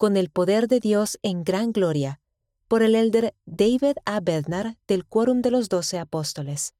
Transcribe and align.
con 0.00 0.16
el 0.16 0.30
poder 0.30 0.66
de 0.66 0.80
Dios 0.80 1.18
en 1.22 1.44
gran 1.44 1.72
gloria, 1.72 2.20
por 2.68 2.82
el 2.82 2.94
elder 2.94 3.34
David 3.44 3.98
A. 4.06 4.20
Bednar 4.20 4.78
del 4.88 5.04
Quórum 5.04 5.42
de 5.42 5.50
los 5.50 5.68
Doce 5.68 5.98
Apóstoles. 5.98 6.72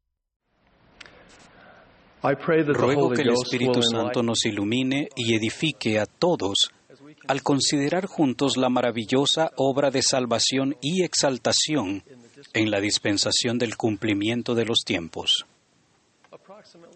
Ruego 2.22 3.11
que 3.11 3.21
el 3.21 3.33
Espíritu 3.33 3.83
Santo 3.83 4.22
nos 4.22 4.46
ilumine 4.46 5.11
y 5.14 5.35
edifique 5.35 5.98
a 5.98 6.06
todos 6.06 6.71
al 7.29 7.43
considerar 7.43 8.06
juntos 8.06 8.56
la 8.56 8.71
maravillosa 8.71 9.50
obra 9.56 9.90
de 9.90 10.00
salvación 10.00 10.78
y 10.80 11.02
exaltación 11.02 12.02
en 12.54 12.71
la 12.71 12.80
dispensación 12.80 13.58
del 13.58 13.76
cumplimiento 13.76 14.54
de 14.54 14.64
los 14.64 14.78
tiempos. 14.82 15.44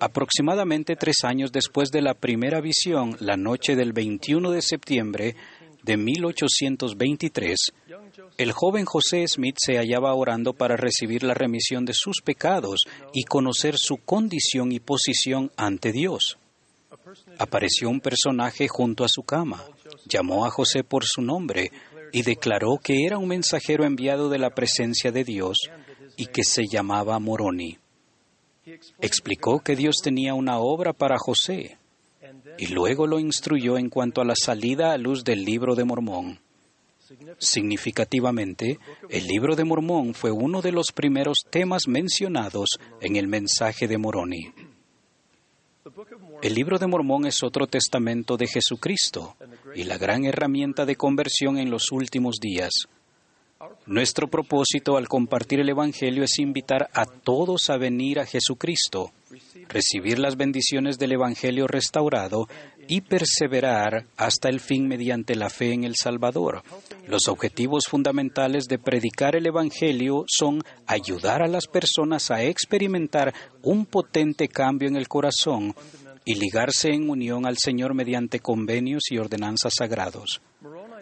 Aproximadamente 0.00 0.96
tres 0.96 1.16
años 1.22 1.52
después 1.52 1.90
de 1.90 2.00
la 2.00 2.14
primera 2.14 2.62
visión, 2.62 3.14
la 3.20 3.36
noche 3.36 3.76
del 3.76 3.92
21 3.92 4.50
de 4.52 4.62
septiembre 4.62 5.36
de 5.84 5.96
1823, 5.98 7.56
el 8.38 8.52
joven 8.52 8.86
José 8.86 9.26
Smith 9.28 9.56
se 9.58 9.76
hallaba 9.76 10.14
orando 10.14 10.54
para 10.54 10.76
recibir 10.76 11.22
la 11.22 11.34
remisión 11.34 11.84
de 11.84 11.92
sus 11.92 12.22
pecados 12.24 12.86
y 13.12 13.24
conocer 13.24 13.74
su 13.76 13.98
condición 13.98 14.72
y 14.72 14.80
posición 14.80 15.52
ante 15.56 15.92
Dios. 15.92 16.38
Apareció 17.38 17.90
un 17.90 18.00
personaje 18.00 18.66
junto 18.66 19.04
a 19.04 19.08
su 19.08 19.22
cama, 19.24 19.62
llamó 20.06 20.46
a 20.46 20.50
José 20.50 20.84
por 20.84 21.04
su 21.04 21.20
nombre 21.20 21.70
y 22.12 22.22
declaró 22.22 22.78
que 22.82 23.04
era 23.04 23.18
un 23.18 23.28
mensajero 23.28 23.84
enviado 23.84 24.30
de 24.30 24.38
la 24.38 24.50
presencia 24.50 25.12
de 25.12 25.24
Dios 25.24 25.58
y 26.16 26.26
que 26.26 26.44
se 26.44 26.62
llamaba 26.66 27.18
Moroni. 27.18 27.78
Explicó 29.00 29.60
que 29.60 29.76
Dios 29.76 29.96
tenía 30.02 30.32
una 30.32 30.58
obra 30.58 30.94
para 30.94 31.18
José 31.18 31.76
y 32.58 32.68
luego 32.68 33.06
lo 33.06 33.18
instruyó 33.18 33.78
en 33.78 33.88
cuanto 33.88 34.20
a 34.20 34.24
la 34.24 34.34
salida 34.36 34.92
a 34.92 34.98
luz 34.98 35.24
del 35.24 35.44
libro 35.44 35.74
de 35.74 35.84
Mormón. 35.84 36.40
Significativamente, 37.38 38.78
el 39.08 39.26
libro 39.26 39.56
de 39.56 39.64
Mormón 39.64 40.14
fue 40.14 40.30
uno 40.30 40.62
de 40.62 40.72
los 40.72 40.92
primeros 40.92 41.38
temas 41.50 41.86
mencionados 41.86 42.78
en 43.00 43.16
el 43.16 43.28
mensaje 43.28 43.86
de 43.86 43.98
Moroni. 43.98 44.52
El 46.42 46.54
libro 46.54 46.78
de 46.78 46.86
Mormón 46.86 47.26
es 47.26 47.42
otro 47.42 47.66
testamento 47.66 48.36
de 48.36 48.46
Jesucristo 48.46 49.36
y 49.74 49.84
la 49.84 49.98
gran 49.98 50.24
herramienta 50.24 50.86
de 50.86 50.96
conversión 50.96 51.58
en 51.58 51.70
los 51.70 51.92
últimos 51.92 52.36
días. 52.40 52.72
Nuestro 53.86 54.28
propósito 54.28 54.96
al 54.96 55.08
compartir 55.08 55.60
el 55.60 55.68
Evangelio 55.68 56.24
es 56.24 56.38
invitar 56.38 56.88
a 56.92 57.04
todos 57.04 57.70
a 57.70 57.76
venir 57.76 58.18
a 58.18 58.26
Jesucristo, 58.26 59.12
recibir 59.68 60.18
las 60.18 60.36
bendiciones 60.36 60.98
del 60.98 61.12
Evangelio 61.12 61.66
restaurado 61.66 62.46
y 62.88 63.02
perseverar 63.02 64.06
hasta 64.16 64.48
el 64.48 64.60
fin 64.60 64.86
mediante 64.88 65.34
la 65.34 65.50
fe 65.50 65.72
en 65.72 65.84
el 65.84 65.94
Salvador. 65.96 66.62
Los 67.06 67.28
objetivos 67.28 67.84
fundamentales 67.88 68.64
de 68.64 68.78
predicar 68.78 69.36
el 69.36 69.46
Evangelio 69.46 70.24
son 70.26 70.62
ayudar 70.86 71.42
a 71.42 71.48
las 71.48 71.66
personas 71.66 72.30
a 72.30 72.42
experimentar 72.42 73.34
un 73.62 73.86
potente 73.86 74.48
cambio 74.48 74.88
en 74.88 74.96
el 74.96 75.08
corazón 75.08 75.74
y 76.24 76.34
ligarse 76.34 76.90
en 76.90 77.10
unión 77.10 77.46
al 77.46 77.58
Señor 77.58 77.94
mediante 77.94 78.40
convenios 78.40 79.04
y 79.10 79.18
ordenanzas 79.18 79.74
sagrados. 79.76 80.40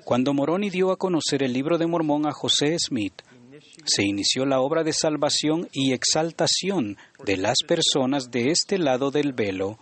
Cuando 0.04 0.34
Moroni 0.34 0.70
dio 0.70 0.90
a 0.90 0.96
conocer 0.96 1.42
el 1.42 1.52
libro 1.52 1.78
de 1.78 1.86
Mormón 1.86 2.26
a 2.26 2.32
José 2.32 2.76
Smith, 2.78 3.22
se 3.84 4.04
inició 4.04 4.44
la 4.44 4.60
obra 4.60 4.82
de 4.82 4.92
salvación 4.92 5.68
y 5.72 5.92
exaltación 5.92 6.96
de 7.24 7.36
las 7.36 7.58
personas 7.66 8.30
de 8.30 8.50
este 8.50 8.78
lado 8.78 9.10
del 9.10 9.32
velo 9.32 9.78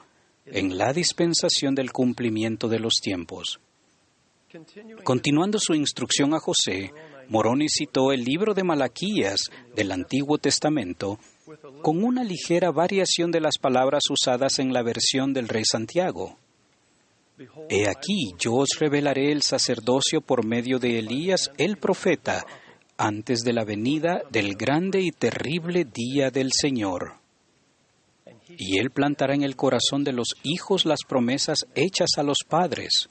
en 0.46 0.76
la 0.76 0.92
dispensación 0.92 1.74
del 1.74 1.92
cumplimiento 1.92 2.68
de 2.68 2.80
los 2.80 2.94
tiempos. 3.02 3.60
Continuando 5.04 5.58
su 5.58 5.74
instrucción 5.74 6.34
a 6.34 6.40
José, 6.40 6.92
Moroni 7.28 7.68
citó 7.68 8.10
el 8.12 8.24
libro 8.24 8.54
de 8.54 8.64
Malaquías 8.64 9.44
del 9.76 9.92
Antiguo 9.92 10.38
Testamento 10.38 11.18
con 11.82 12.02
una 12.02 12.24
ligera 12.24 12.72
variación 12.72 13.30
de 13.30 13.40
las 13.40 13.58
palabras 13.58 14.02
usadas 14.10 14.58
en 14.58 14.72
la 14.72 14.82
versión 14.82 15.32
del 15.32 15.48
rey 15.48 15.62
Santiago. 15.64 16.36
He 17.68 17.88
aquí, 17.88 18.34
yo 18.38 18.54
os 18.54 18.68
revelaré 18.78 19.32
el 19.32 19.42
sacerdocio 19.42 20.20
por 20.20 20.44
medio 20.44 20.78
de 20.78 20.98
Elías 20.98 21.50
el 21.56 21.78
profeta, 21.78 22.44
antes 22.98 23.40
de 23.40 23.54
la 23.54 23.64
venida 23.64 24.22
del 24.30 24.56
grande 24.56 25.00
y 25.00 25.10
terrible 25.10 25.84
día 25.84 26.30
del 26.30 26.50
Señor. 26.52 27.14
Y 28.58 28.78
él 28.78 28.90
plantará 28.90 29.34
en 29.34 29.42
el 29.42 29.56
corazón 29.56 30.04
de 30.04 30.12
los 30.12 30.34
hijos 30.42 30.84
las 30.84 31.00
promesas 31.08 31.66
hechas 31.74 32.10
a 32.18 32.22
los 32.22 32.38
padres, 32.46 33.08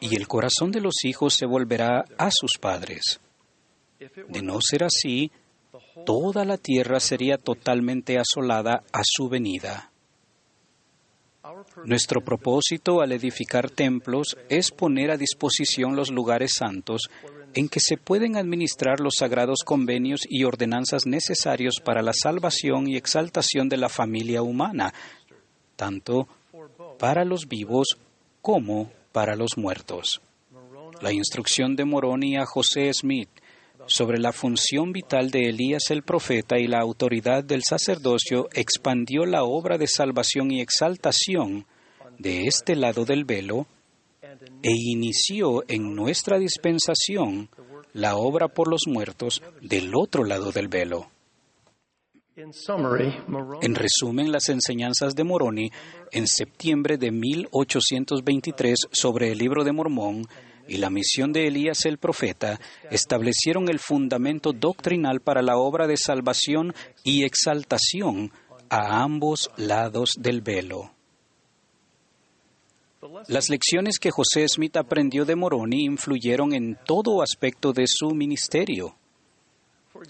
y 0.00 0.16
el 0.16 0.28
corazón 0.28 0.70
de 0.70 0.80
los 0.80 1.04
hijos 1.04 1.34
se 1.34 1.46
volverá 1.46 2.04
a 2.18 2.30
sus 2.30 2.52
padres. 2.60 3.20
De 4.28 4.42
no 4.42 4.58
ser 4.60 4.84
así, 4.84 5.32
toda 6.04 6.44
la 6.44 6.58
tierra 6.58 7.00
sería 7.00 7.38
totalmente 7.38 8.18
asolada 8.18 8.84
a 8.92 9.00
su 9.04 9.28
venida. 9.28 9.91
Nuestro 11.84 12.20
propósito 12.20 13.00
al 13.00 13.12
edificar 13.12 13.68
templos 13.70 14.36
es 14.48 14.70
poner 14.70 15.10
a 15.10 15.16
disposición 15.16 15.96
los 15.96 16.10
lugares 16.10 16.52
santos 16.56 17.10
en 17.54 17.68
que 17.68 17.80
se 17.80 17.96
pueden 17.96 18.36
administrar 18.36 19.00
los 19.00 19.14
sagrados 19.18 19.64
convenios 19.64 20.20
y 20.28 20.44
ordenanzas 20.44 21.06
necesarios 21.06 21.80
para 21.84 22.02
la 22.02 22.12
salvación 22.12 22.88
y 22.88 22.96
exaltación 22.96 23.68
de 23.68 23.76
la 23.76 23.88
familia 23.88 24.42
humana, 24.42 24.94
tanto 25.76 26.28
para 26.98 27.24
los 27.24 27.48
vivos 27.48 27.98
como 28.40 28.90
para 29.10 29.34
los 29.34 29.58
muertos. 29.58 30.22
La 31.00 31.12
instrucción 31.12 31.74
de 31.74 31.84
Moroni 31.84 32.36
a 32.36 32.46
José 32.46 32.92
Smith 32.94 33.28
sobre 33.86 34.18
la 34.18 34.32
función 34.32 34.92
vital 34.92 35.30
de 35.30 35.48
Elías 35.48 35.90
el 35.90 36.02
profeta 36.02 36.58
y 36.58 36.66
la 36.66 36.80
autoridad 36.80 37.44
del 37.44 37.62
sacerdocio 37.62 38.48
expandió 38.52 39.26
la 39.26 39.44
obra 39.44 39.78
de 39.78 39.86
salvación 39.86 40.50
y 40.50 40.60
exaltación 40.60 41.66
de 42.18 42.46
este 42.46 42.76
lado 42.76 43.04
del 43.04 43.24
velo 43.24 43.66
e 44.62 44.70
inició 44.70 45.64
en 45.68 45.94
nuestra 45.94 46.38
dispensación 46.38 47.48
la 47.92 48.16
obra 48.16 48.48
por 48.48 48.68
los 48.68 48.82
muertos 48.86 49.42
del 49.60 49.92
otro 49.94 50.24
lado 50.24 50.52
del 50.52 50.68
velo. 50.68 51.08
En 52.34 53.74
resumen, 53.74 54.32
las 54.32 54.48
enseñanzas 54.48 55.14
de 55.14 55.22
Moroni 55.22 55.70
en 56.10 56.26
septiembre 56.26 56.96
de 56.96 57.10
1823 57.10 58.78
sobre 58.90 59.32
el 59.32 59.38
libro 59.38 59.64
de 59.64 59.72
Mormón 59.72 60.26
y 60.72 60.78
la 60.78 60.88
misión 60.88 61.34
de 61.34 61.46
Elías 61.48 61.84
el 61.84 61.98
profeta 61.98 62.58
establecieron 62.90 63.68
el 63.68 63.78
fundamento 63.78 64.54
doctrinal 64.54 65.20
para 65.20 65.42
la 65.42 65.58
obra 65.58 65.86
de 65.86 65.98
salvación 65.98 66.74
y 67.04 67.24
exaltación 67.24 68.32
a 68.70 69.02
ambos 69.02 69.50
lados 69.58 70.12
del 70.18 70.40
velo. 70.40 70.90
Las 73.28 73.50
lecciones 73.50 73.98
que 73.98 74.10
José 74.10 74.48
Smith 74.48 74.78
aprendió 74.78 75.26
de 75.26 75.36
Moroni 75.36 75.84
influyeron 75.84 76.54
en 76.54 76.78
todo 76.86 77.20
aspecto 77.20 77.74
de 77.74 77.84
su 77.86 78.14
ministerio. 78.14 78.96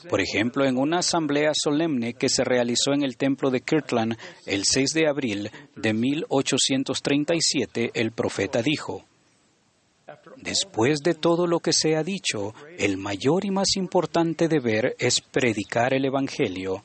Por 0.09 0.21
ejemplo, 0.21 0.65
en 0.65 0.79
una 0.79 1.01
asamblea 1.01 1.51
solemne 1.61 2.15
que 2.15 2.29
se 2.29 2.45
realizó 2.45 2.93
en 2.93 3.03
el 3.03 3.17
templo 3.17 3.51
de 3.51 3.63
Kirtland 3.63 4.17
el 4.47 4.63
6 4.65 4.95
de 4.95 5.09
abril 5.09 5.51
de 5.75 5.93
1837, 5.93 7.91
el 7.95 8.13
profeta 8.13 8.63
dijo, 8.63 9.05
Después 10.37 11.01
de 11.01 11.15
todo 11.15 11.47
lo 11.47 11.61
que 11.61 11.73
se 11.73 11.97
ha 11.97 12.03
dicho, 12.03 12.55
el 12.79 12.97
mayor 12.97 13.45
y 13.45 13.51
más 13.51 13.77
importante 13.77 14.49
deber 14.49 14.97
es 14.99 15.21
predicar 15.21 15.95
el 15.95 16.05
Evangelio 16.05 16.83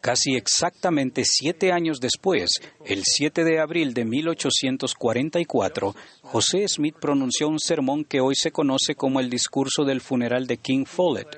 Casi 0.00 0.34
exactamente 0.34 1.22
siete 1.24 1.72
años 1.72 2.00
después, 2.00 2.48
el 2.86 3.02
7 3.04 3.44
de 3.44 3.60
abril 3.60 3.92
de 3.92 4.04
1844, 4.04 5.94
José 6.22 6.66
Smith 6.68 6.96
pronunció 6.98 7.48
un 7.48 7.58
sermón 7.58 8.04
que 8.04 8.20
hoy 8.20 8.34
se 8.34 8.50
conoce 8.50 8.94
como 8.94 9.20
el 9.20 9.28
discurso 9.28 9.84
del 9.84 10.00
funeral 10.00 10.46
de 10.46 10.56
King 10.56 10.84
Follett. 10.86 11.36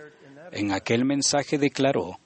En 0.52 0.72
aquel 0.72 1.04
mensaje 1.04 1.58
declaró, 1.58 2.18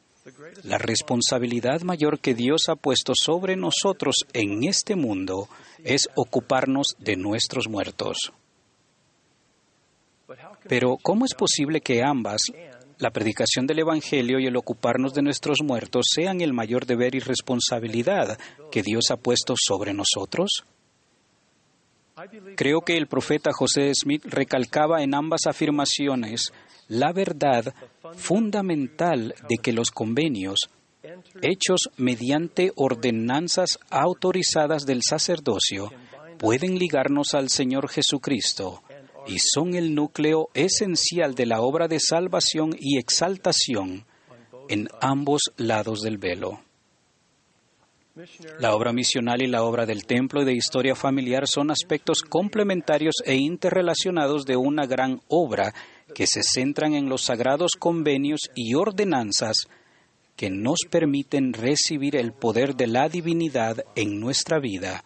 la 0.62 0.78
responsabilidad 0.78 1.82
mayor 1.82 2.18
que 2.18 2.34
Dios 2.34 2.68
ha 2.68 2.76
puesto 2.76 3.12
sobre 3.14 3.56
nosotros 3.56 4.16
en 4.32 4.64
este 4.64 4.96
mundo 4.96 5.48
es 5.82 6.08
ocuparnos 6.14 6.96
de 6.98 7.16
nuestros 7.16 7.68
muertos. 7.68 8.32
Pero, 10.66 10.96
¿cómo 11.02 11.26
es 11.26 11.34
posible 11.34 11.82
que 11.82 12.02
ambas, 12.02 12.40
la 12.98 13.10
predicación 13.10 13.66
del 13.66 13.80
Evangelio 13.80 14.38
y 14.38 14.46
el 14.46 14.56
ocuparnos 14.56 15.12
de 15.12 15.22
nuestros 15.22 15.58
muertos 15.62 16.06
sean 16.14 16.40
el 16.40 16.54
mayor 16.54 16.86
deber 16.86 17.14
y 17.14 17.18
responsabilidad 17.18 18.38
que 18.72 18.82
Dios 18.82 19.10
ha 19.10 19.16
puesto 19.16 19.54
sobre 19.58 19.92
nosotros? 19.92 20.64
Creo 22.56 22.80
que 22.80 22.96
el 22.96 23.08
profeta 23.08 23.50
José 23.52 23.90
Smith 23.94 24.24
recalcaba 24.24 25.02
en 25.02 25.14
ambas 25.14 25.46
afirmaciones 25.46 26.52
la 26.88 27.12
verdad 27.12 27.74
fundamental 28.16 29.34
de 29.48 29.56
que 29.62 29.72
los 29.72 29.90
convenios, 29.90 30.58
hechos 31.42 31.90
mediante 31.96 32.72
ordenanzas 32.76 33.78
autorizadas 33.90 34.84
del 34.86 35.00
sacerdocio, 35.02 35.90
pueden 36.38 36.78
ligarnos 36.78 37.34
al 37.34 37.48
Señor 37.48 37.88
Jesucristo 37.88 38.82
y 39.26 39.38
son 39.38 39.74
el 39.74 39.94
núcleo 39.94 40.48
esencial 40.54 41.34
de 41.34 41.46
la 41.46 41.60
obra 41.60 41.88
de 41.88 42.00
salvación 42.00 42.74
y 42.78 42.98
exaltación 42.98 44.04
en 44.68 44.88
ambos 45.00 45.42
lados 45.56 46.00
del 46.00 46.18
velo. 46.18 46.60
La 48.60 48.76
obra 48.76 48.92
misional 48.92 49.42
y 49.42 49.48
la 49.48 49.64
obra 49.64 49.86
del 49.86 50.06
templo 50.06 50.42
y 50.42 50.44
de 50.44 50.54
historia 50.54 50.94
familiar 50.94 51.48
son 51.48 51.72
aspectos 51.72 52.22
complementarios 52.22 53.14
e 53.24 53.34
interrelacionados 53.34 54.44
de 54.44 54.56
una 54.56 54.86
gran 54.86 55.20
obra 55.26 55.74
que 56.14 56.26
se 56.26 56.42
centran 56.42 56.94
en 56.94 57.08
los 57.08 57.22
sagrados 57.22 57.72
convenios 57.78 58.50
y 58.54 58.74
ordenanzas 58.74 59.68
que 60.36 60.50
nos 60.50 60.80
permiten 60.90 61.52
recibir 61.52 62.16
el 62.16 62.32
poder 62.32 62.74
de 62.74 62.88
la 62.88 63.08
divinidad 63.08 63.84
en 63.94 64.18
nuestra 64.20 64.58
vida 64.58 65.04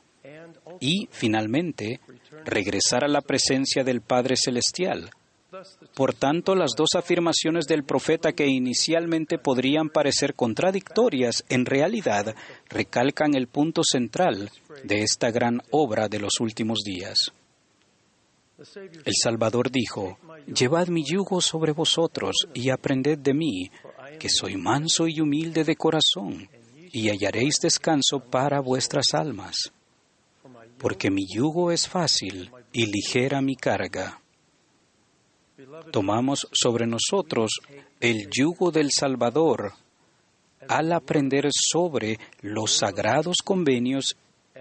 y, 0.80 1.08
finalmente, 1.10 2.00
regresar 2.44 3.04
a 3.04 3.08
la 3.08 3.20
presencia 3.20 3.84
del 3.84 4.00
Padre 4.00 4.36
Celestial, 4.36 5.10
por 5.94 6.12
tanto, 6.12 6.54
las 6.54 6.72
dos 6.76 6.90
afirmaciones 6.94 7.66
del 7.66 7.82
profeta 7.82 8.32
que 8.32 8.46
inicialmente 8.46 9.38
podrían 9.38 9.88
parecer 9.88 10.34
contradictorias, 10.34 11.42
en 11.48 11.64
realidad 11.64 12.34
recalcan 12.68 13.34
el 13.34 13.48
punto 13.48 13.82
central 13.82 14.50
de 14.84 15.02
esta 15.02 15.30
gran 15.30 15.62
obra 15.70 16.08
de 16.08 16.20
los 16.20 16.40
últimos 16.40 16.80
días. 16.84 17.32
El 18.58 19.14
Salvador 19.22 19.70
dijo, 19.70 20.18
Llevad 20.46 20.88
mi 20.88 21.04
yugo 21.04 21.40
sobre 21.40 21.70
vosotros 21.72 22.34
y 22.54 22.70
aprended 22.70 23.18
de 23.18 23.32
mí, 23.32 23.70
que 24.18 24.28
soy 24.28 24.56
manso 24.56 25.06
y 25.06 25.20
humilde 25.20 25.62
de 25.62 25.76
corazón, 25.76 26.48
y 26.90 27.08
hallaréis 27.08 27.60
descanso 27.62 28.18
para 28.18 28.60
vuestras 28.60 29.14
almas, 29.14 29.72
porque 30.76 31.08
mi 31.08 31.24
yugo 31.32 31.70
es 31.70 31.88
fácil 31.88 32.50
y 32.72 32.86
ligera 32.86 33.40
mi 33.40 33.54
carga. 33.54 34.20
Tomamos 35.92 36.48
sobre 36.50 36.86
nosotros 36.86 37.60
el 38.00 38.28
yugo 38.28 38.72
del 38.72 38.90
Salvador 38.90 39.72
al 40.66 40.92
aprender 40.92 41.48
sobre 41.52 42.18
los 42.40 42.72
sagrados 42.72 43.36
convenios 43.44 44.16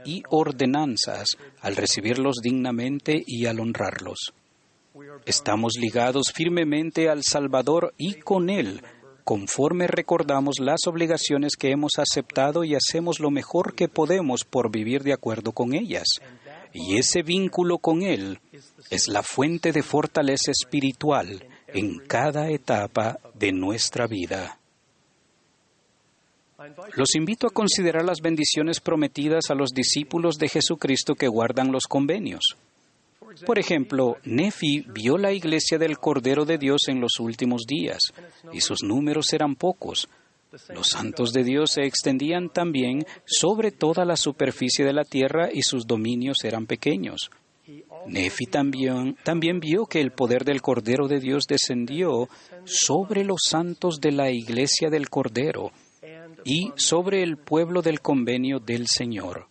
y 0.07 0.24
ordenanzas, 0.30 1.38
al 1.59 1.75
recibirlos 1.75 2.38
dignamente 2.42 3.21
y 3.27 3.45
al 3.45 3.59
honrarlos. 3.59 4.33
Estamos 5.25 5.74
ligados 5.77 6.31
firmemente 6.33 7.09
al 7.09 7.24
Salvador 7.24 7.94
y 7.98 8.13
con 8.13 8.50
Él, 8.50 8.81
conforme 9.25 9.86
recordamos 9.88 10.59
las 10.59 10.88
obligaciones 10.88 11.57
que 11.57 11.71
hemos 11.71 11.92
aceptado 11.98 12.63
y 12.63 12.74
hacemos 12.74 13.19
lo 13.19 13.30
mejor 13.30 13.75
que 13.75 13.89
podemos 13.89 14.45
por 14.45 14.71
vivir 14.71 15.04
de 15.04 15.12
acuerdo 15.12 15.51
con 15.51 15.74
ellas. 15.74 16.07
Y 16.74 16.98
ese 16.98 17.21
vínculo 17.24 17.77
con 17.80 18.01
Él 18.01 18.39
es 18.89 19.10
la 19.10 19.24
fuente 19.24 19.74
de 19.74 19.83
fortaleza 19.83 20.51
espiritual 20.51 21.45
en 21.68 22.00
cada 22.07 22.50
etapa 22.50 23.19
de 23.33 23.51
nuestra 23.51 24.07
vida. 24.07 24.57
Los 26.95 27.13
invito 27.15 27.45
a 27.45 27.51
considerar 27.51 28.04
las 28.04 28.21
bendiciones 28.21 28.80
prometidas 28.80 29.51
a 29.51 29.54
los 29.54 29.69
discípulos 29.69 30.38
de 30.38 30.50
Jesucristo 30.50 31.13
que 31.13 31.27
guardan 31.27 31.71
los 31.71 31.83
convenios. 31.83 32.57
Por 33.45 33.59
ejemplo, 33.59 34.18
Nefi 34.24 34.83
vio 34.88 35.19
la 35.19 35.31
iglesia 35.31 35.77
del 35.77 36.00
Cordero 36.00 36.45
de 36.45 36.57
Dios 36.57 36.88
en 36.88 37.00
los 37.00 37.19
últimos 37.19 37.65
días, 37.68 38.00
y 38.51 38.62
sus 38.62 38.81
números 38.81 39.33
eran 39.33 39.56
pocos. 39.56 40.09
Los 40.69 40.88
santos 40.88 41.31
de 41.31 41.44
Dios 41.44 41.71
se 41.71 41.83
extendían 41.83 42.50
también 42.50 43.06
sobre 43.25 43.71
toda 43.71 44.03
la 44.06 44.15
superficie 44.15 44.83
de 44.83 44.94
la 44.94 45.03
tierra 45.03 45.50
y 45.53 45.62
sus 45.62 45.86
dominios 45.86 46.44
eran 46.44 46.65
pequeños. 46.65 47.30
Nefi 48.07 48.45
también, 48.45 49.15
también 49.24 49.60
vio 49.60 49.86
que 49.86 50.00
el 50.00 50.12
poder 50.12 50.44
del 50.44 50.63
Cordero 50.63 51.07
de 51.07 51.19
Dios 51.19 51.45
descendió 51.48 52.30
sobre 52.65 53.24
los 53.24 53.42
santos 53.48 54.00
de 54.00 54.13
la 54.13 54.31
iglesia 54.31 54.89
del 54.89 55.10
Cordero 55.10 55.71
y 56.44 56.72
sobre 56.75 57.24
el 57.24 57.38
pueblo 57.38 57.81
del 57.81 58.01
convenio 58.01 58.60
del 58.60 58.88
Señor. 58.88 59.48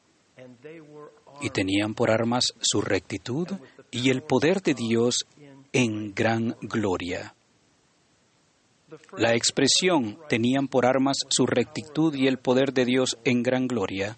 Y 1.41 1.51
tenían 1.51 1.95
por 1.95 2.11
armas 2.11 2.55
su 2.61 2.81
rectitud 2.81 3.49
y 3.91 4.11
el 4.11 4.23
poder 4.23 4.63
de 4.63 4.75
Dios 4.75 5.27
en 5.73 6.15
gran 6.15 6.57
gloria. 6.63 7.35
La 9.19 9.35
expresión 9.35 10.19
tenían 10.29 10.69
por 10.69 10.87
armas 10.87 11.19
su 11.29 11.47
rectitud 11.47 12.15
y 12.15 12.27
el 12.29 12.39
poder 12.39 12.73
de 12.73 12.85
Dios 12.85 13.19
en 13.25 13.43
gran 13.43 13.67
gloria 13.67 14.17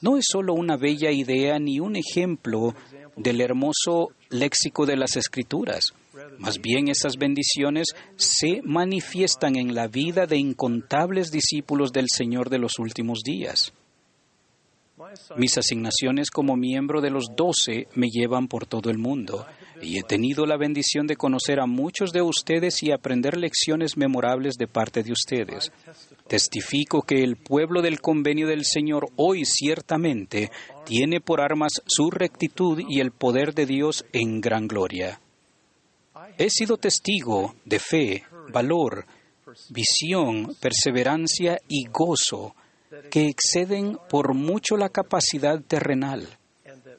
no 0.00 0.16
es 0.16 0.26
solo 0.30 0.54
una 0.54 0.76
bella 0.76 1.10
idea 1.10 1.58
ni 1.58 1.80
un 1.80 1.96
ejemplo 1.96 2.74
del 3.16 3.40
hermoso 3.40 4.10
léxico 4.28 4.86
de 4.86 4.96
las 4.96 5.16
escrituras. 5.16 5.92
Más 6.38 6.60
bien 6.60 6.88
esas 6.88 7.16
bendiciones 7.16 7.88
se 8.16 8.60
manifiestan 8.62 9.56
en 9.56 9.74
la 9.74 9.88
vida 9.88 10.26
de 10.26 10.36
incontables 10.36 11.30
discípulos 11.30 11.92
del 11.92 12.06
Señor 12.08 12.50
de 12.50 12.58
los 12.58 12.78
últimos 12.78 13.20
días. 13.22 13.72
Mis 15.36 15.58
asignaciones 15.58 16.30
como 16.30 16.56
miembro 16.56 17.00
de 17.00 17.10
los 17.10 17.26
doce 17.36 17.86
me 17.94 18.08
llevan 18.08 18.48
por 18.48 18.66
todo 18.66 18.90
el 18.90 18.98
mundo 18.98 19.46
y 19.82 19.98
he 19.98 20.02
tenido 20.02 20.46
la 20.46 20.56
bendición 20.56 21.06
de 21.06 21.16
conocer 21.16 21.60
a 21.60 21.66
muchos 21.66 22.12
de 22.12 22.22
ustedes 22.22 22.82
y 22.82 22.92
aprender 22.92 23.36
lecciones 23.36 23.96
memorables 23.96 24.54
de 24.54 24.66
parte 24.66 25.02
de 25.02 25.12
ustedes. 25.12 25.70
Testifico 26.26 27.02
que 27.02 27.22
el 27.22 27.36
pueblo 27.36 27.82
del 27.82 28.00
convenio 28.00 28.46
del 28.46 28.64
Señor 28.64 29.08
hoy 29.16 29.44
ciertamente 29.44 30.50
tiene 30.86 31.20
por 31.20 31.42
armas 31.42 31.72
su 31.86 32.10
rectitud 32.10 32.80
y 32.88 33.00
el 33.00 33.10
poder 33.10 33.54
de 33.54 33.66
Dios 33.66 34.06
en 34.12 34.40
gran 34.40 34.66
gloria. 34.66 35.20
He 36.38 36.50
sido 36.50 36.76
testigo 36.76 37.54
de 37.64 37.78
fe, 37.78 38.24
valor, 38.52 39.06
visión, 39.70 40.54
perseverancia 40.60 41.58
y 41.68 41.86
gozo 41.86 42.54
que 43.10 43.28
exceden 43.28 43.98
por 44.08 44.34
mucho 44.34 44.76
la 44.76 44.88
capacidad 44.88 45.60
terrenal 45.60 46.26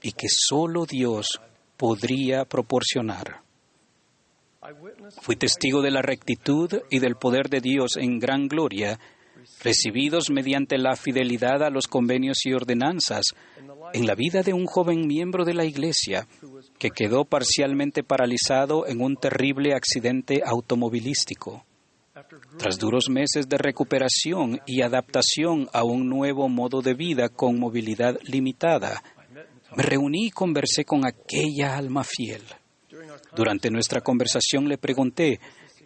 y 0.02 0.12
que 0.12 0.28
solo 0.30 0.86
Dios 0.86 1.40
podría 1.76 2.46
proporcionar. 2.46 3.42
Fui 5.22 5.36
testigo 5.36 5.82
de 5.82 5.92
la 5.92 6.02
rectitud 6.02 6.82
y 6.90 7.00
del 7.00 7.16
poder 7.16 7.50
de 7.50 7.62
Dios 7.62 7.96
en 7.98 8.20
gran 8.20 8.48
gloria, 8.48 9.00
recibidos 9.62 10.30
mediante 10.30 10.78
la 10.78 10.96
fidelidad 10.96 11.64
a 11.64 11.70
los 11.70 11.88
convenios 11.88 12.46
y 12.46 12.54
ordenanzas 12.54 13.26
en 13.94 14.06
la 14.06 14.16
vida 14.16 14.44
de 14.44 14.54
un 14.54 14.66
joven 14.66 15.08
miembro 15.08 15.46
de 15.46 15.54
la 15.54 15.66
Iglesia 15.66 16.28
que 16.78 16.92
quedó 16.92 17.26
parcialmente 17.26 18.04
paralizado 18.04 18.88
en 18.88 19.02
un 19.02 19.16
terrible 19.16 19.74
accidente 19.74 20.42
automovilístico. 20.46 21.66
Tras 22.58 22.80
duros 22.80 23.10
meses 23.10 23.48
de 23.48 23.58
recuperación 23.58 24.60
y 24.66 24.82
adaptación 24.82 25.70
a 25.72 25.84
un 25.84 26.10
nuevo 26.10 26.50
modo 26.50 26.82
de 26.82 26.94
vida 26.94 27.30
con 27.30 27.60
movilidad 27.60 28.18
limitada, 28.24 29.04
me 29.76 29.84
reuní 29.84 30.28
y 30.28 30.32
conversé 30.32 30.84
con 30.84 31.06
aquella 31.06 31.78
alma 31.78 32.04
fiel. 32.04 32.42
Durante 33.36 33.70
nuestra 33.70 34.02
conversación 34.02 34.68
le 34.68 34.78
pregunté, 34.78 35.40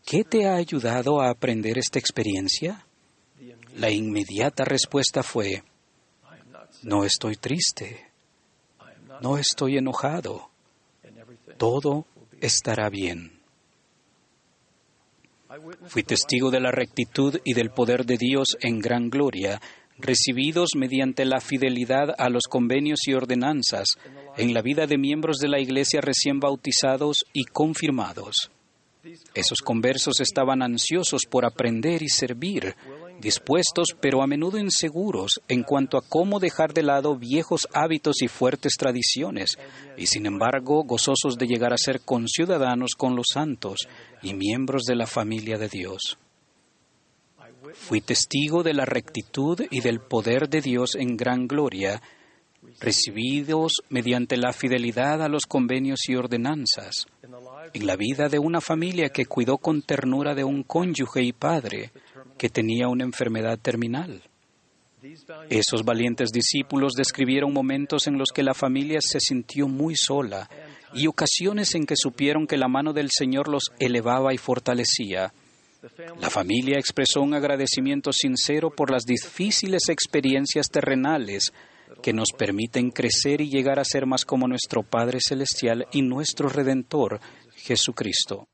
¿qué 0.05 0.23
te 0.23 0.47
ha 0.47 0.55
ayudado 0.55 1.21
a 1.21 1.29
aprender 1.29 1.77
esta 1.77 1.99
experiencia? 1.99 2.85
La 3.75 3.89
inmediata 3.89 4.65
respuesta 4.65 5.23
fue, 5.23 5.63
no 6.83 7.03
estoy 7.03 7.35
triste, 7.35 8.11
no 9.21 9.37
estoy 9.37 9.77
enojado, 9.77 10.49
todo 11.57 12.05
estará 12.39 12.89
bien. 12.89 13.39
Fui 15.87 16.03
testigo 16.03 16.49
de 16.49 16.61
la 16.61 16.71
rectitud 16.71 17.39
y 17.43 17.53
del 17.53 17.71
poder 17.71 18.05
de 18.05 18.17
Dios 18.17 18.57
en 18.61 18.79
gran 18.79 19.09
gloria, 19.09 19.61
recibidos 19.97 20.71
mediante 20.75 21.25
la 21.25 21.41
fidelidad 21.41 22.15
a 22.17 22.29
los 22.29 22.43
convenios 22.49 23.01
y 23.05 23.13
ordenanzas 23.13 23.97
en 24.37 24.53
la 24.53 24.61
vida 24.61 24.87
de 24.87 24.97
miembros 24.97 25.37
de 25.37 25.49
la 25.49 25.59
Iglesia 25.59 26.01
recién 26.01 26.39
bautizados 26.39 27.25
y 27.33 27.43
confirmados. 27.45 28.49
Esos 29.33 29.59
conversos 29.59 30.19
estaban 30.19 30.61
ansiosos 30.61 31.23
por 31.29 31.45
aprender 31.45 32.03
y 32.03 32.09
servir, 32.09 32.75
dispuestos 33.21 33.95
pero 33.99 34.21
a 34.21 34.27
menudo 34.27 34.57
inseguros 34.57 35.41
en 35.47 35.63
cuanto 35.63 35.97
a 35.97 36.01
cómo 36.01 36.39
dejar 36.39 36.73
de 36.73 36.83
lado 36.83 37.15
viejos 37.15 37.67
hábitos 37.73 38.21
y 38.21 38.27
fuertes 38.27 38.73
tradiciones, 38.77 39.57
y 39.97 40.07
sin 40.07 40.25
embargo 40.25 40.83
gozosos 40.83 41.37
de 41.37 41.47
llegar 41.47 41.73
a 41.73 41.77
ser 41.77 42.01
conciudadanos 42.01 42.95
con 42.97 43.15
los 43.15 43.27
santos 43.31 43.87
y 44.21 44.33
miembros 44.33 44.83
de 44.83 44.95
la 44.95 45.07
familia 45.07 45.57
de 45.57 45.69
Dios. 45.69 46.17
Fui 47.73 48.01
testigo 48.01 48.63
de 48.63 48.73
la 48.73 48.85
rectitud 48.85 49.61
y 49.69 49.81
del 49.81 49.99
poder 49.99 50.49
de 50.49 50.61
Dios 50.61 50.95
en 50.95 51.15
gran 51.15 51.47
gloria, 51.47 52.01
recibidos 52.79 53.73
mediante 53.89 54.37
la 54.37 54.53
fidelidad 54.53 55.21
a 55.21 55.29
los 55.29 55.45
convenios 55.45 55.99
y 56.07 56.15
ordenanzas, 56.15 57.07
en 57.73 57.85
la 57.85 57.95
vida 57.95 58.27
de 58.27 58.39
una 58.39 58.61
familia 58.61 59.09
que 59.09 59.25
cuidó 59.25 59.57
con 59.57 59.81
ternura 59.83 60.35
de 60.35 60.43
un 60.43 60.63
cónyuge 60.63 61.23
y 61.23 61.33
padre, 61.33 61.91
que 62.41 62.49
tenía 62.49 62.87
una 62.87 63.03
enfermedad 63.03 63.59
terminal. 63.59 64.23
Esos 65.51 65.85
valientes 65.85 66.31
discípulos 66.31 66.93
describieron 66.93 67.53
momentos 67.53 68.07
en 68.07 68.17
los 68.17 68.29
que 68.33 68.41
la 68.41 68.55
familia 68.55 68.97
se 68.99 69.19
sintió 69.19 69.67
muy 69.67 69.95
sola 69.95 70.49
y 70.91 71.05
ocasiones 71.05 71.75
en 71.75 71.85
que 71.85 71.93
supieron 71.95 72.47
que 72.47 72.57
la 72.57 72.67
mano 72.67 72.93
del 72.93 73.09
Señor 73.11 73.47
los 73.47 73.65
elevaba 73.77 74.33
y 74.33 74.39
fortalecía. 74.39 75.31
La 76.19 76.31
familia 76.31 76.79
expresó 76.79 77.21
un 77.21 77.35
agradecimiento 77.35 78.11
sincero 78.11 78.71
por 78.71 78.89
las 78.89 79.03
difíciles 79.03 79.83
experiencias 79.89 80.65
terrenales 80.71 81.53
que 82.01 82.11
nos 82.11 82.31
permiten 82.35 82.89
crecer 82.89 83.41
y 83.41 83.51
llegar 83.51 83.77
a 83.79 83.85
ser 83.85 84.07
más 84.07 84.25
como 84.25 84.47
nuestro 84.47 84.81
Padre 84.81 85.19
Celestial 85.21 85.85
y 85.91 86.01
nuestro 86.01 86.49
Redentor, 86.49 87.19
Jesucristo. 87.55 88.47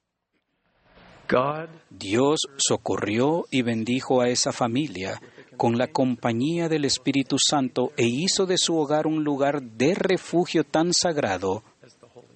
Dios 1.89 2.39
socorrió 2.57 3.45
y 3.51 3.61
bendijo 3.61 4.21
a 4.21 4.29
esa 4.29 4.51
familia 4.51 5.21
con 5.57 5.77
la 5.77 5.87
compañía 5.87 6.69
del 6.69 6.85
Espíritu 6.85 7.37
Santo 7.39 7.91
e 7.97 8.05
hizo 8.05 8.45
de 8.45 8.57
su 8.57 8.77
hogar 8.77 9.07
un 9.07 9.23
lugar 9.23 9.61
de 9.61 9.95
refugio 9.95 10.63
tan 10.63 10.93
sagrado 10.93 11.63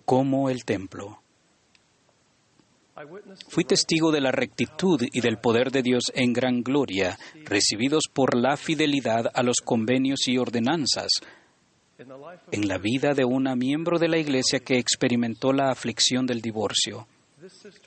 como 0.06 0.50
el 0.50 0.66
templo. 0.66 1.22
Fui 3.48 3.64
testigo 3.64 4.12
de 4.12 4.22
la 4.22 4.32
rectitud 4.32 5.02
y 5.12 5.22
del 5.22 5.38
poder 5.38 5.72
de 5.72 5.82
Dios 5.82 6.04
en 6.14 6.34
gran 6.34 6.62
gloria, 6.62 7.18
recibidos 7.46 8.04
por 8.12 8.36
la 8.36 8.58
fidelidad 8.58 9.32
a 9.34 9.44
los 9.44 9.58
convenios 9.64 10.28
y 10.28 10.38
ordenanzas, 10.38 11.10
en 12.52 12.68
la 12.68 12.78
vida 12.78 13.14
de 13.14 13.26
una 13.26 13.56
miembro 13.56 13.98
de 13.98 14.08
la 14.08 14.18
Iglesia 14.18 14.60
que 14.60 14.78
experimentó 14.78 15.54
la 15.54 15.72
aflicción 15.72 16.26
del 16.26 16.42
divorcio. 16.42 17.08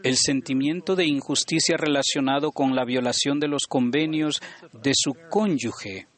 El 0.02 0.16
sentimiento 0.16 0.96
de 0.96 1.06
injusticia 1.06 1.76
relacionado 1.76 2.50
con 2.50 2.75
la 2.75 2.84
violación 2.84 3.38
de 3.38 3.49
los 3.49 3.66
convenios 3.68 4.40
de 4.73 4.92
su 4.94 5.14
cónyuge 5.30 6.08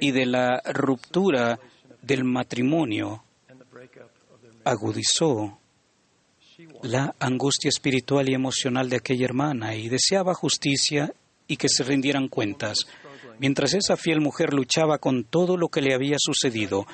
y 0.00 0.10
de 0.10 0.26
la 0.26 0.60
ruptura 0.72 1.58
del 2.02 2.24
matrimonio 2.24 3.24
agudizó 4.64 5.58
la 6.82 7.14
angustia 7.18 7.68
espiritual 7.68 8.28
y 8.28 8.34
emocional 8.34 8.90
de 8.90 8.96
aquella 8.96 9.24
hermana 9.24 9.74
y 9.74 9.88
deseaba 9.88 10.34
justicia 10.34 11.12
y 11.46 11.56
que 11.56 11.68
se 11.68 11.84
rindieran 11.84 12.28
cuentas. 12.28 12.86
Mientras 13.38 13.74
esa 13.74 13.96
fiel 13.96 14.20
mujer 14.20 14.52
luchaba 14.52 14.98
con 14.98 15.24
todo 15.24 15.56
lo 15.56 15.68
que 15.68 15.80
le 15.80 15.94
había 15.94 16.16
sucedido, 16.18 16.86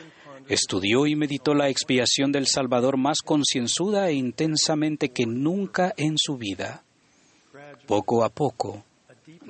estudió 0.49 1.07
y 1.07 1.17
meditó 1.17 1.55
la 1.55 1.69
expiación 1.69 2.33
del 2.33 2.47
Salvador 2.47 2.97
más 2.97 3.19
concienzuda 3.25 4.09
e 4.09 4.15
intensamente 4.15 5.11
que 5.11 5.27
nunca 5.27 5.95
en 5.97 6.15
su 6.17 6.37
vida. 6.37 6.85
Poco 7.87 8.25
a 8.25 8.29
poco, 8.29 8.85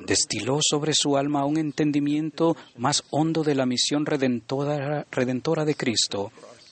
destiló 0.07 0.59
sobre 0.61 0.93
su 0.95 1.17
alma 1.17 1.45
un 1.45 1.59
entendimiento 1.59 2.57
más 2.77 3.05
hondo 3.11 3.43
de 3.43 3.55
la 3.55 3.67
misión 3.67 4.07
redentora, 4.07 5.07
redentora 5.11 5.65
de 5.65 5.75
Cristo 5.75 6.31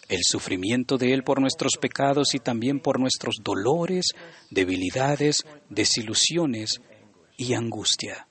el 0.09 0.21
sufrimiento 0.23 0.99
de 0.99 1.13
Él 1.13 1.23
por 1.23 1.41
nuestros 1.41 1.73
pecados 1.81 2.35
y 2.35 2.39
también 2.39 2.81
por 2.81 3.01
nuestros 3.01 3.37
dolores, 3.43 4.07
debilidades, 4.51 5.39
desilusiones 5.69 6.81
y 7.37 7.55
angustia. 7.55 8.27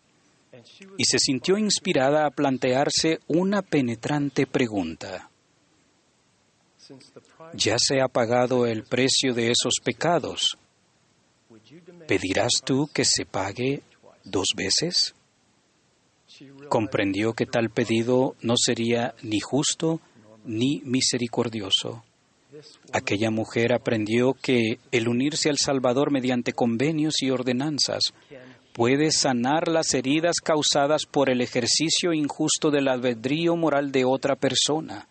Y 0.97 1.05
se 1.05 1.19
sintió 1.19 1.57
inspirada 1.57 2.25
a 2.25 2.31
plantearse 2.31 3.19
una 3.27 3.61
penetrante 3.61 4.47
pregunta. 4.47 5.29
Ya 7.53 7.75
se 7.77 8.01
ha 8.01 8.07
pagado 8.07 8.65
el 8.65 8.83
precio 8.83 9.33
de 9.33 9.51
esos 9.51 9.75
pecados. 9.83 10.57
¿Pedirás 12.07 12.61
tú 12.63 12.89
que 12.93 13.03
se 13.05 13.25
pague 13.25 13.81
dos 14.23 14.47
veces? 14.55 15.15
Comprendió 16.69 17.33
que 17.33 17.45
tal 17.45 17.69
pedido 17.69 18.35
no 18.41 18.55
sería 18.57 19.15
ni 19.21 19.39
justo 19.39 20.01
ni 20.43 20.81
misericordioso. 20.83 22.03
Aquella 22.93 23.31
mujer 23.31 23.73
aprendió 23.73 24.33
que 24.33 24.79
el 24.91 25.07
unirse 25.07 25.49
al 25.49 25.57
Salvador 25.57 26.11
mediante 26.11 26.53
convenios 26.53 27.15
y 27.21 27.29
ordenanzas 27.29 28.13
puede 28.73 29.11
sanar 29.11 29.67
las 29.67 29.93
heridas 29.93 30.35
causadas 30.43 31.05
por 31.05 31.29
el 31.29 31.41
ejercicio 31.41 32.13
injusto 32.13 32.71
del 32.71 32.87
albedrío 32.87 33.55
moral 33.55 33.91
de 33.91 34.05
otra 34.05 34.35
persona 34.35 35.07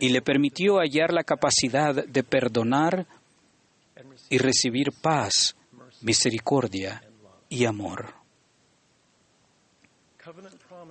y 0.00 0.08
le 0.08 0.22
permitió 0.22 0.78
hallar 0.78 1.12
la 1.12 1.24
capacidad 1.24 1.94
de 1.94 2.22
perdonar 2.22 3.06
y 4.28 4.38
recibir 4.38 4.92
paz, 4.92 5.54
misericordia 6.00 7.02
y 7.48 7.64
amor. 7.64 8.14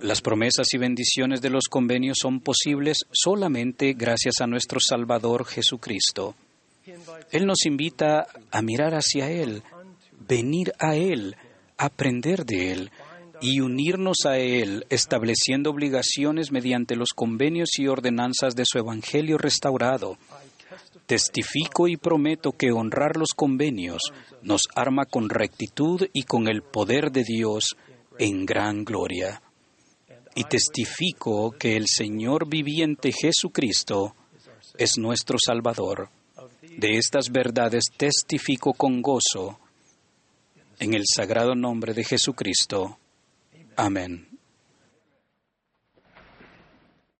Las 0.00 0.20
promesas 0.20 0.66
y 0.72 0.78
bendiciones 0.78 1.40
de 1.40 1.50
los 1.50 1.64
convenios 1.68 2.18
son 2.20 2.40
posibles 2.40 2.98
solamente 3.10 3.92
gracias 3.94 4.40
a 4.40 4.46
nuestro 4.46 4.80
Salvador 4.80 5.44
Jesucristo. 5.44 6.34
Él 7.30 7.46
nos 7.46 7.64
invita 7.66 8.26
a 8.50 8.62
mirar 8.62 8.94
hacia 8.94 9.30
Él, 9.30 9.62
venir 10.26 10.72
a 10.78 10.96
Él, 10.96 11.36
aprender 11.76 12.44
de 12.44 12.72
Él 12.72 12.90
y 13.42 13.60
unirnos 13.60 14.24
a 14.24 14.38
Él, 14.38 14.86
estableciendo 14.88 15.70
obligaciones 15.70 16.52
mediante 16.52 16.96
los 16.96 17.10
convenios 17.10 17.78
y 17.78 17.88
ordenanzas 17.88 18.54
de 18.54 18.64
su 18.64 18.78
Evangelio 18.78 19.36
restaurado. 19.36 20.16
Testifico 21.06 21.88
y 21.88 21.96
prometo 21.96 22.52
que 22.52 22.72
honrar 22.72 23.16
los 23.16 23.34
convenios 23.34 24.00
nos 24.42 24.62
arma 24.74 25.04
con 25.04 25.28
rectitud 25.28 26.06
y 26.12 26.22
con 26.22 26.48
el 26.48 26.62
poder 26.62 27.10
de 27.10 27.24
Dios 27.24 27.76
en 28.18 28.46
gran 28.46 28.84
gloria 28.84 29.42
y 30.34 30.44
testifico 30.44 31.52
que 31.52 31.76
el 31.76 31.86
Señor 31.86 32.48
viviente 32.48 33.12
Jesucristo 33.12 34.14
es 34.78 34.92
nuestro 34.98 35.36
Salvador. 35.44 36.08
De 36.76 36.96
estas 36.96 37.30
verdades 37.30 37.84
testifico 37.96 38.72
con 38.72 39.02
gozo 39.02 39.58
en 40.78 40.94
el 40.94 41.02
sagrado 41.06 41.54
nombre 41.54 41.92
de 41.92 42.04
Jesucristo. 42.04 42.98
Amen. 43.78 44.31